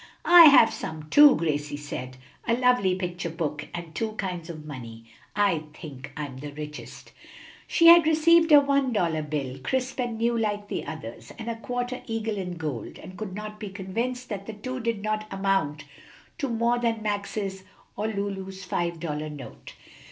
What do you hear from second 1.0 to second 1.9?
too," Gracie